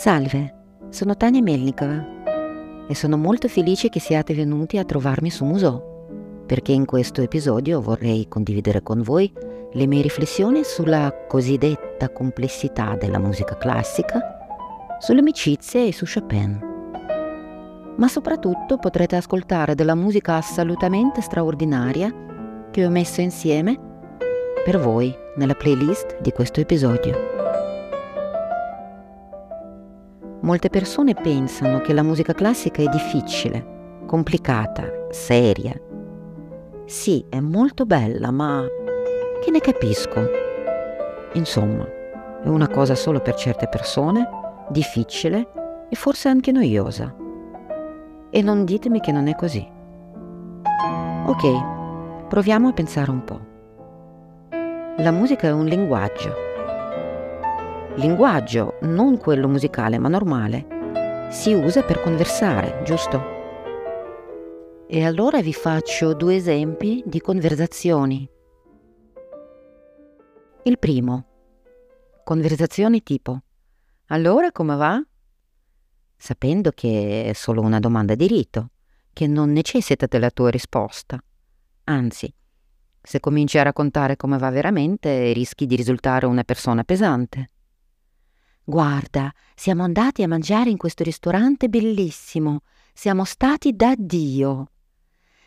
Salve, 0.00 0.54
sono 0.88 1.14
Tania 1.14 1.42
Melnikova 1.42 2.86
e 2.88 2.94
sono 2.94 3.18
molto 3.18 3.48
felice 3.48 3.90
che 3.90 4.00
siate 4.00 4.32
venuti 4.32 4.78
a 4.78 4.84
trovarmi 4.86 5.28
su 5.28 5.44
Musò, 5.44 5.78
perché 6.46 6.72
in 6.72 6.86
questo 6.86 7.20
episodio 7.20 7.82
vorrei 7.82 8.26
condividere 8.26 8.82
con 8.82 9.02
voi 9.02 9.30
le 9.72 9.86
mie 9.86 10.00
riflessioni 10.00 10.64
sulla 10.64 11.14
cosiddetta 11.28 12.08
complessità 12.08 12.96
della 12.98 13.18
musica 13.18 13.58
classica, 13.58 14.38
sulle 15.00 15.20
amicizie 15.20 15.88
e 15.88 15.92
su 15.92 16.06
Chopin. 16.06 16.58
Ma 17.98 18.08
soprattutto 18.08 18.78
potrete 18.78 19.16
ascoltare 19.16 19.74
della 19.74 19.94
musica 19.94 20.36
assolutamente 20.36 21.20
straordinaria 21.20 22.10
che 22.70 22.86
ho 22.86 22.88
messo 22.88 23.20
insieme 23.20 23.78
per 24.64 24.78
voi 24.78 25.14
nella 25.36 25.54
playlist 25.54 26.22
di 26.22 26.32
questo 26.32 26.60
episodio. 26.60 27.39
Molte 30.42 30.70
persone 30.70 31.14
pensano 31.14 31.80
che 31.80 31.92
la 31.92 32.02
musica 32.02 32.32
classica 32.32 32.80
è 32.80 32.88
difficile, 32.88 34.02
complicata, 34.06 35.06
seria. 35.10 35.78
Sì, 36.86 37.26
è 37.28 37.40
molto 37.40 37.84
bella, 37.84 38.30
ma 38.30 38.64
che 39.42 39.50
ne 39.50 39.60
capisco? 39.60 40.20
Insomma, 41.34 41.86
è 42.42 42.48
una 42.48 42.68
cosa 42.68 42.94
solo 42.94 43.20
per 43.20 43.34
certe 43.34 43.68
persone, 43.68 44.26
difficile 44.70 45.86
e 45.90 45.94
forse 45.94 46.28
anche 46.28 46.52
noiosa. 46.52 47.14
E 48.30 48.42
non 48.42 48.64
ditemi 48.64 49.00
che 49.00 49.12
non 49.12 49.26
è 49.26 49.34
così. 49.34 49.66
Ok, 51.26 52.26
proviamo 52.28 52.68
a 52.68 52.72
pensare 52.72 53.10
un 53.10 53.24
po'. 53.24 53.40
La 54.96 55.10
musica 55.10 55.48
è 55.48 55.52
un 55.52 55.66
linguaggio. 55.66 56.49
Linguaggio, 57.96 58.78
non 58.82 59.18
quello 59.18 59.48
musicale, 59.48 59.98
ma 59.98 60.08
normale. 60.08 61.28
Si 61.30 61.52
usa 61.52 61.82
per 61.82 62.00
conversare, 62.00 62.82
giusto? 62.84 63.38
E 64.86 65.04
allora 65.04 65.40
vi 65.40 65.52
faccio 65.52 66.14
due 66.14 66.36
esempi 66.36 67.02
di 67.06 67.20
conversazioni 67.20 68.28
il 70.64 70.78
primo. 70.78 71.24
Conversazioni 72.22 73.02
tipo 73.02 73.42
Allora 74.08 74.52
come 74.52 74.76
va? 74.76 75.02
Sapendo 76.16 76.70
che 76.72 77.24
è 77.24 77.32
solo 77.32 77.62
una 77.62 77.80
domanda 77.80 78.14
di 78.14 78.26
rito, 78.26 78.72
che 79.12 79.26
non 79.26 79.52
necessita 79.52 80.06
della 80.06 80.30
tua 80.30 80.50
risposta. 80.50 81.18
Anzi, 81.84 82.32
se 83.00 83.20
cominci 83.20 83.58
a 83.58 83.62
raccontare 83.62 84.16
come 84.16 84.36
va 84.36 84.50
veramente, 84.50 85.32
rischi 85.32 85.64
di 85.64 85.76
risultare 85.76 86.26
una 86.26 86.44
persona 86.44 86.84
pesante. 86.84 87.50
Guarda, 88.70 89.32
siamo 89.56 89.82
andati 89.82 90.22
a 90.22 90.28
mangiare 90.28 90.70
in 90.70 90.76
questo 90.76 91.02
ristorante 91.02 91.68
bellissimo. 91.68 92.60
Siamo 92.94 93.24
stati 93.24 93.74
da 93.74 93.94
Dio. 93.98 94.70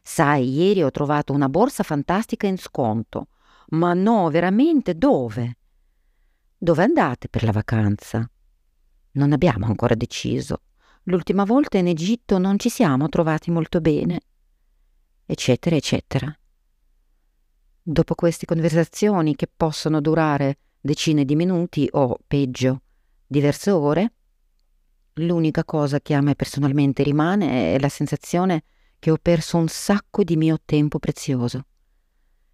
Sai, 0.00 0.48
ieri 0.48 0.84
ho 0.84 0.92
trovato 0.92 1.32
una 1.32 1.48
borsa 1.48 1.82
fantastica 1.82 2.46
in 2.46 2.58
sconto. 2.58 3.26
Ma 3.70 3.92
no, 3.92 4.30
veramente 4.30 4.94
dove? 4.94 5.56
Dove 6.56 6.84
andate 6.84 7.28
per 7.28 7.42
la 7.42 7.50
vacanza? 7.50 8.30
Non 9.14 9.32
abbiamo 9.32 9.66
ancora 9.66 9.96
deciso. 9.96 10.60
L'ultima 11.02 11.42
volta 11.42 11.76
in 11.76 11.88
Egitto 11.88 12.38
non 12.38 12.56
ci 12.56 12.68
siamo 12.68 13.08
trovati 13.08 13.50
molto 13.50 13.80
bene. 13.80 14.20
Eccetera, 15.26 15.74
eccetera. 15.74 16.38
Dopo 17.82 18.14
queste 18.14 18.46
conversazioni 18.46 19.34
che 19.34 19.50
possono 19.52 20.00
durare 20.00 20.58
decine 20.80 21.24
di 21.24 21.34
minuti 21.34 21.88
o, 21.90 22.16
peggio, 22.24 22.82
diverse 23.28 23.70
ore, 23.70 24.12
l'unica 25.14 25.64
cosa 25.64 26.00
che 26.00 26.14
a 26.14 26.20
me 26.20 26.34
personalmente 26.34 27.02
rimane 27.02 27.74
è 27.74 27.78
la 27.78 27.88
sensazione 27.88 28.64
che 28.98 29.10
ho 29.10 29.18
perso 29.20 29.58
un 29.58 29.68
sacco 29.68 30.24
di 30.24 30.36
mio 30.36 30.58
tempo 30.64 30.98
prezioso 30.98 31.66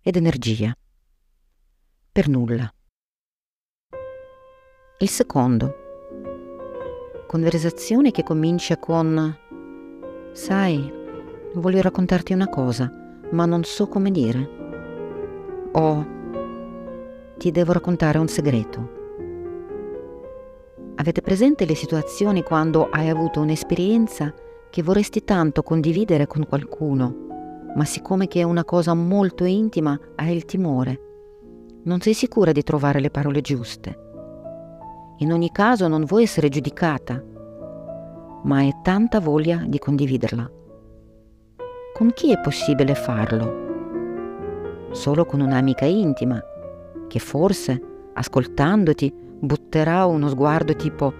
ed 0.00 0.16
energia 0.16 0.74
per 2.12 2.28
nulla. 2.28 2.72
Il 4.98 5.08
secondo. 5.08 5.74
Conversazione 7.26 8.10
che 8.10 8.22
comincia 8.22 8.78
con 8.78 9.38
Sai, 10.32 10.92
voglio 11.54 11.80
raccontarti 11.80 12.32
una 12.32 12.48
cosa, 12.48 12.90
ma 13.32 13.44
non 13.44 13.64
so 13.64 13.88
come 13.88 14.10
dire. 14.10 14.58
O 15.72 16.18
ti 17.36 17.50
devo 17.50 17.72
raccontare 17.72 18.18
un 18.18 18.28
segreto. 18.28 18.99
Avete 21.00 21.22
presente 21.22 21.64
le 21.64 21.74
situazioni 21.74 22.42
quando 22.42 22.88
hai 22.90 23.08
avuto 23.08 23.40
un'esperienza 23.40 24.34
che 24.68 24.82
vorresti 24.82 25.24
tanto 25.24 25.62
condividere 25.62 26.26
con 26.26 26.46
qualcuno, 26.46 27.72
ma 27.74 27.84
siccome 27.84 28.28
che 28.28 28.40
è 28.40 28.44
una 28.44 28.64
cosa 28.64 28.92
molto 28.94 29.44
intima 29.44 29.98
hai 30.16 30.36
il 30.36 30.44
timore? 30.44 31.08
non 31.82 32.00
sei 32.00 32.12
sicura 32.12 32.52
di 32.52 32.62
trovare 32.62 33.00
le 33.00 33.10
parole 33.10 33.40
giuste. 33.40 33.98
In 35.18 35.32
ogni 35.32 35.50
caso 35.50 35.88
non 35.88 36.04
vuoi 36.04 36.24
essere 36.24 36.48
giudicata, 36.48 37.22
ma 38.42 38.56
hai 38.56 38.74
tanta 38.82 39.20
voglia 39.20 39.64
di 39.66 39.78
condividerla. 39.78 40.50
Con 41.94 42.12
chi 42.12 42.32
è 42.32 42.40
possibile 42.40 42.94
farlo? 42.94 43.68
Solo 44.92 45.24
con 45.24 45.40
un'amica 45.40 45.84
intima, 45.84 46.40
che 47.08 47.18
forse, 47.18 47.80
ascoltandoti, 48.12 49.28
butterà 49.40 50.04
uno 50.04 50.28
sguardo 50.28 50.76
tipo 50.76 51.12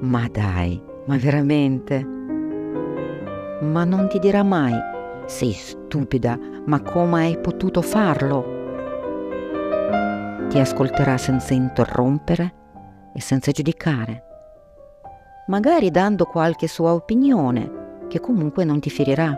Ma 0.00 0.28
dai, 0.30 0.82
ma 1.06 1.16
veramente? 1.16 2.04
Ma 3.60 3.84
non 3.84 4.08
ti 4.08 4.18
dirà 4.18 4.42
mai 4.42 4.74
Sei 5.26 5.52
stupida, 5.52 6.38
ma 6.66 6.82
come 6.82 7.20
hai 7.20 7.38
potuto 7.38 7.82
farlo? 7.82 8.56
ti 10.56 10.62
ascolterà 10.62 11.18
senza 11.18 11.52
interrompere 11.52 12.54
e 13.12 13.20
senza 13.20 13.50
giudicare, 13.50 14.24
magari 15.48 15.90
dando 15.90 16.24
qualche 16.24 16.66
sua 16.66 16.94
opinione 16.94 18.04
che 18.08 18.20
comunque 18.20 18.64
non 18.64 18.80
ti 18.80 18.88
ferirà, 18.88 19.36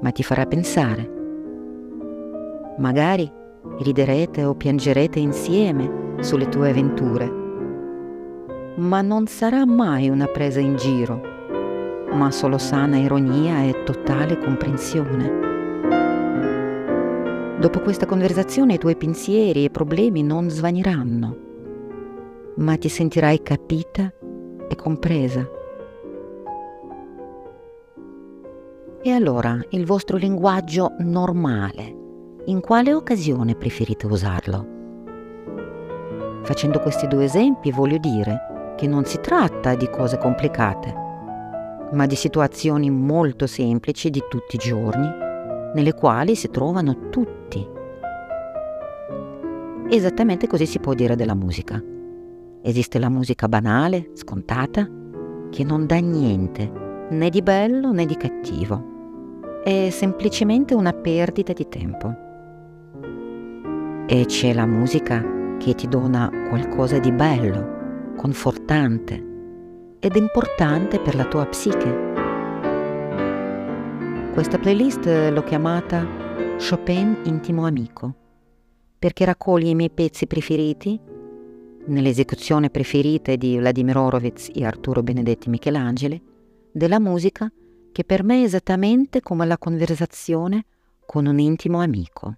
ma 0.00 0.10
ti 0.10 0.24
farà 0.24 0.46
pensare. 0.46 1.12
Magari 2.78 3.30
riderete 3.78 4.44
o 4.44 4.54
piangerete 4.54 5.20
insieme 5.20 6.16
sulle 6.20 6.48
tue 6.48 6.70
avventure, 6.70 7.43
ma 8.76 9.02
non 9.02 9.26
sarà 9.26 9.64
mai 9.64 10.08
una 10.08 10.26
presa 10.26 10.58
in 10.58 10.74
giro, 10.76 11.20
ma 12.12 12.30
solo 12.30 12.58
sana 12.58 12.96
ironia 12.96 13.62
e 13.62 13.84
totale 13.84 14.36
comprensione. 14.38 15.42
Dopo 17.58 17.80
questa 17.80 18.04
conversazione 18.04 18.74
i 18.74 18.78
tuoi 18.78 18.96
pensieri 18.96 19.64
e 19.64 19.70
problemi 19.70 20.22
non 20.22 20.50
svaniranno, 20.50 21.36
ma 22.56 22.76
ti 22.76 22.88
sentirai 22.88 23.42
capita 23.42 24.12
e 24.68 24.74
compresa. 24.74 25.48
E 29.02 29.10
allora 29.10 29.58
il 29.70 29.86
vostro 29.86 30.16
linguaggio 30.16 30.94
normale, 30.98 32.02
in 32.46 32.60
quale 32.60 32.92
occasione 32.92 33.54
preferite 33.54 34.06
usarlo? 34.06 34.72
Facendo 36.42 36.80
questi 36.80 37.06
due 37.06 37.24
esempi 37.24 37.70
voglio 37.70 37.98
dire 37.98 38.52
che 38.76 38.86
non 38.86 39.04
si 39.04 39.20
tratta 39.20 39.74
di 39.74 39.88
cose 39.88 40.18
complicate, 40.18 40.94
ma 41.92 42.06
di 42.06 42.14
situazioni 42.14 42.90
molto 42.90 43.46
semplici 43.46 44.10
di 44.10 44.22
tutti 44.28 44.56
i 44.56 44.58
giorni 44.58 45.08
nelle 45.74 45.94
quali 45.94 46.34
si 46.34 46.48
trovano 46.50 47.08
tutti. 47.10 47.66
Esattamente 49.88 50.46
così 50.46 50.66
si 50.66 50.78
può 50.78 50.94
dire 50.94 51.14
della 51.16 51.34
musica. 51.34 51.82
Esiste 52.62 52.98
la 52.98 53.10
musica 53.10 53.48
banale, 53.48 54.10
scontata, 54.14 54.88
che 55.50 55.64
non 55.64 55.86
dà 55.86 55.96
niente, 55.96 56.70
né 57.10 57.28
di 57.28 57.42
bello 57.42 57.92
né 57.92 58.06
di 58.06 58.16
cattivo. 58.16 58.92
È 59.62 59.90
semplicemente 59.90 60.74
una 60.74 60.92
perdita 60.92 61.52
di 61.52 61.68
tempo. 61.68 62.14
E 64.06 64.24
c'è 64.26 64.52
la 64.52 64.66
musica 64.66 65.22
che 65.58 65.74
ti 65.74 65.88
dona 65.88 66.30
qualcosa 66.48 66.98
di 66.98 67.12
bello, 67.12 67.83
confortante 68.14 69.32
ed 69.98 70.16
importante 70.16 71.00
per 71.00 71.14
la 71.14 71.24
tua 71.24 71.46
psiche 71.46 72.12
questa 74.34 74.58
playlist 74.58 75.06
l'ho 75.06 75.44
chiamata 75.44 76.04
Chopin 76.58 77.20
Intimo 77.26 77.66
Amico, 77.66 78.14
perché 78.98 79.24
raccoglie 79.24 79.70
i 79.70 79.74
miei 79.76 79.90
pezzi 79.90 80.26
preferiti, 80.26 81.00
nell'esecuzione 81.86 82.68
preferita 82.68 83.32
di 83.36 83.56
Vladimir 83.56 83.96
Horowitz 83.96 84.50
e 84.52 84.64
Arturo 84.64 85.04
Benedetti 85.04 85.48
Michelangeli, 85.48 86.20
della 86.72 86.98
musica 86.98 87.48
che 87.92 88.02
per 88.02 88.24
me 88.24 88.40
è 88.40 88.44
esattamente 88.44 89.20
come 89.20 89.46
la 89.46 89.56
conversazione 89.56 90.64
con 91.06 91.26
un 91.26 91.38
intimo 91.38 91.80
amico. 91.80 92.34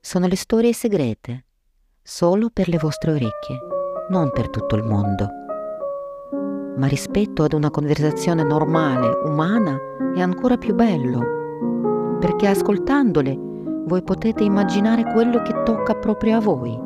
Sono 0.00 0.26
le 0.26 0.36
storie 0.36 0.72
segrete, 0.72 1.44
solo 2.10 2.48
per 2.50 2.70
le 2.70 2.78
vostre 2.78 3.10
orecchie. 3.10 3.58
non 4.08 4.30
per 4.30 4.48
tutto 4.48 4.76
il 4.76 4.82
mondo. 4.82 5.28
Ma 6.76 6.86
rispetto 6.86 7.42
ad 7.42 7.52
una 7.52 7.68
conversazione 7.68 8.42
normale, 8.44 9.10
umana, 9.26 9.76
è 10.14 10.20
ancora 10.22 10.56
più 10.56 10.74
bello, 10.74 12.16
perché 12.18 12.46
ascoltandole 12.46 13.36
voi 13.84 14.02
potete 14.02 14.42
immaginare 14.42 15.12
quello 15.12 15.42
che 15.42 15.62
tocca 15.64 15.94
proprio 15.96 16.38
a 16.38 16.40
voi. 16.40 16.80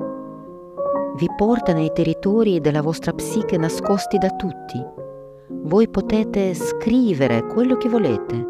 Vi 1.17 1.29
porta 1.37 1.73
nei 1.73 1.93
territori 1.93 2.61
della 2.61 2.83
vostra 2.83 3.13
psiche 3.13 3.57
nascosti 3.57 4.19
da 4.19 4.31
tutti. 4.31 4.85
Voi 5.49 5.89
potete 5.89 6.53
scrivere 6.53 7.47
quello 7.47 7.77
che 7.77 7.89
volete, 7.89 8.47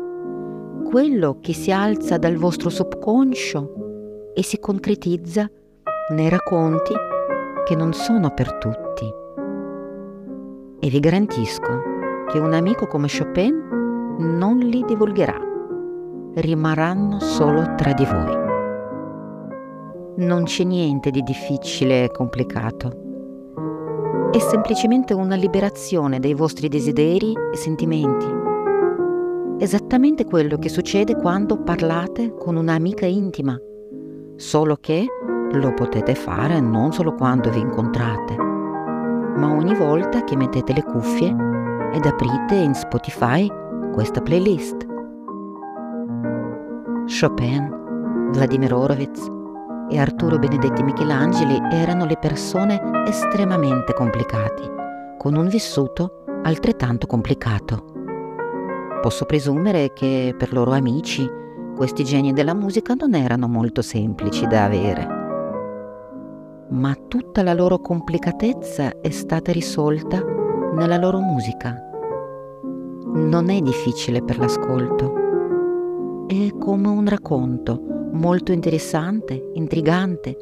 quello 0.91 1.37
che 1.39 1.53
si 1.53 1.71
alza 1.71 2.17
dal 2.17 2.37
vostro 2.37 2.71
subconscio 2.71 4.31
e 4.33 4.43
si 4.43 4.59
concretizza 4.59 5.51
nei 6.13 6.29
racconti 6.29 6.95
che 7.65 7.75
non 7.75 7.93
sono 7.93 8.31
per 8.33 8.59
tutti. 8.59 9.13
E 10.81 10.89
vi 10.89 11.01
garantisco 11.01 11.91
che 12.31 12.39
un 12.39 12.53
amico 12.53 12.87
come 12.87 13.09
Chopin 13.09 14.17
non 14.19 14.59
li 14.59 14.85
divulgherà, 14.85 15.39
rimarranno 16.35 17.19
solo 17.21 17.75
tra 17.77 17.93
di 17.93 18.05
voi. 18.05 18.41
Non 20.27 20.45
c'è 20.45 20.65
niente 20.65 21.11
di 21.11 21.23
difficile 21.23 22.05
e 22.05 22.11
complicato. 22.11 23.01
È 24.31 24.39
semplicemente 24.39 25.15
una 25.15 25.35
liberazione 25.35 26.19
dei 26.19 26.35
vostri 26.35 26.69
desideri 26.69 27.33
e 27.53 27.57
sentimenti. 27.57 28.27
Esattamente 29.59 30.25
quello 30.25 30.59
che 30.59 30.69
succede 30.69 31.17
quando 31.17 31.63
parlate 31.63 32.35
con 32.35 32.57
un'amica 32.57 33.07
intima, 33.07 33.59
solo 34.37 34.77
che 34.77 35.07
lo 35.53 35.75
potete 35.75 36.15
fare 36.15 36.61
non 36.61 36.93
solo 36.93 37.15
quando 37.15 37.51
vi 37.51 37.61
incontrate, 37.61 38.37
ma 38.37 39.53
ogni 39.53 39.75
volta 39.75 40.25
che 40.25 40.37
mettete 40.37 40.73
le 40.73 40.83
cuffie 40.83 41.35
ed 41.93 42.07
aprite 42.07 42.55
in 42.55 42.75
Spotify 42.75 43.51
questa 43.93 44.21
playlist. 44.21 44.87
Chopin, 47.07 48.31
Vladimir 48.33 48.73
Horowitz 48.73 49.27
e 49.91 49.99
Arturo 49.99 50.39
Benedetti 50.39 50.83
Michelangeli 50.83 51.59
erano 51.71 52.07
le 52.07 52.17
persone 52.17 52.81
estremamente 53.07 53.93
complicate, 53.93 55.17
con 55.19 55.35
un 55.37 55.49
vissuto 55.49 56.25
altrettanto 56.45 57.07
complicato. 57.07 57.85
Posso 59.03 59.27
presumere 59.27 59.93
che 59.93 60.35
per 60.39 60.53
loro 60.53 60.73
amici 60.73 61.29
questi 61.77 62.05
geni 62.05 62.33
della 62.33 62.55
musica 62.55 62.95
non 62.95 63.15
erano 63.15 63.49
molto 63.49 63.83
semplici 63.83 64.47
da 64.47 64.65
avere 64.65 65.21
ma 66.73 66.97
tutta 67.07 67.43
la 67.43 67.53
loro 67.53 67.79
complicatezza 67.79 69.01
è 69.01 69.11
stata 69.11 69.53
risolta 69.53 70.23
nella 70.75 70.97
loro 70.97 71.21
musica. 71.21 71.77
Non 73.15 73.51
è 73.51 73.61
difficile 73.61 74.23
per 74.23 74.39
l'ascolto, 74.39 76.27
è 76.27 76.49
come 76.59 76.89
un 76.89 77.07
racconto 77.07 77.79
molto 78.13 78.53
interessante, 78.53 79.51
intrigante, 79.53 80.37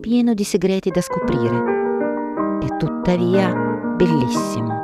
pieno 0.00 0.34
di 0.34 0.42
segreti 0.42 0.90
da 0.90 1.00
scoprire 1.00 2.58
e 2.60 2.76
tuttavia 2.76 3.54
bellissimo. 3.96 4.80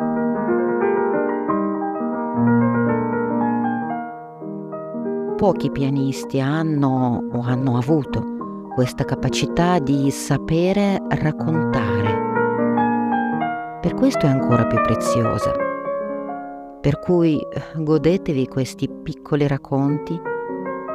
Pochi 5.37 5.71
pianisti 5.71 6.41
hanno 6.41 7.25
o 7.33 7.41
hanno 7.43 7.77
avuto 7.77 8.38
questa 8.79 9.05
capacità 9.05 9.81
di 9.81 10.09
sapere 10.13 11.03
raccontare. 11.09 13.81
Per 13.81 13.93
questo 13.95 14.21
è 14.21 14.29
ancora 14.29 14.69
più 14.69 14.81
preziosa. 14.83 15.53
Per 16.81 17.01
cui 17.01 17.41
godetevi 17.75 18.47
questi 18.47 18.89
piccoli 18.89 19.49
racconti 19.49 20.17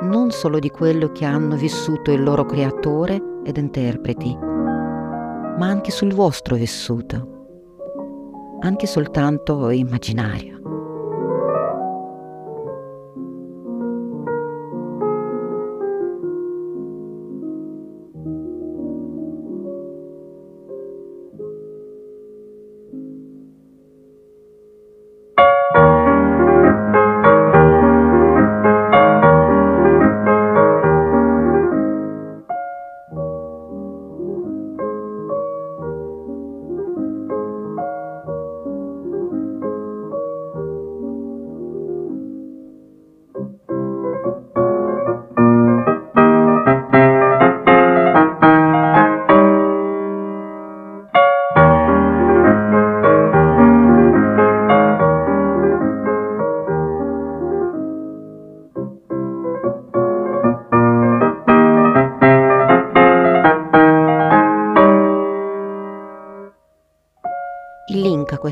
non 0.03 0.31
solo 0.31 0.59
di 0.59 0.69
quello 0.69 1.11
che 1.11 1.25
hanno 1.25 1.57
vissuto 1.57 2.13
il 2.13 2.23
loro 2.23 2.45
creatore 2.45 3.21
ed 3.43 3.57
interpreti, 3.57 4.33
ma 4.33 5.67
anche 5.67 5.91
sul 5.91 6.13
vostro 6.13 6.55
vissuto, 6.55 8.61
anche 8.61 8.87
soltanto 8.87 9.69
immaginario. 9.71 10.52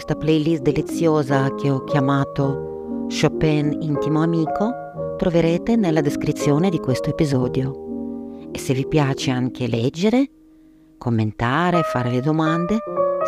Questa 0.01 0.15
playlist 0.15 0.63
deliziosa 0.63 1.53
che 1.53 1.69
ho 1.69 1.83
chiamato 1.83 3.05
Chopin 3.07 3.77
Intimo 3.81 4.23
Amico 4.23 5.13
troverete 5.15 5.75
nella 5.75 6.01
descrizione 6.01 6.71
di 6.71 6.79
questo 6.79 7.11
episodio. 7.11 8.49
E 8.51 8.57
se 8.57 8.73
vi 8.73 8.87
piace 8.87 9.29
anche 9.29 9.67
leggere, 9.67 10.27
commentare, 10.97 11.83
fare 11.83 12.09
le 12.09 12.21
domande, 12.21 12.79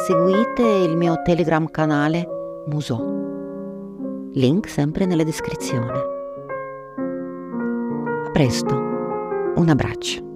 seguite 0.04 0.64
il 0.64 0.98
mio 0.98 1.22
Telegram 1.22 1.70
canale 1.70 2.28
Muso. 2.66 4.32
Link 4.34 4.68
sempre 4.68 5.06
nella 5.06 5.24
descrizione. 5.24 6.00
A 8.26 8.32
presto, 8.32 8.74
un 8.74 9.70
abbraccio. 9.70 10.33